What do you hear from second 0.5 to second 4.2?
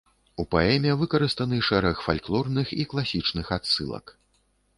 паэме выкарыстаны шэраг фальклорных і класічных адсылак.